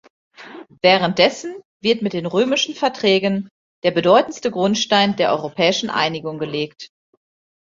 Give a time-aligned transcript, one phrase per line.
[0.81, 3.49] Währenddessen wird mit den Römischen Verträgen
[3.83, 6.89] der bedeutendste Grundstein der europäischen Einigung gelegt.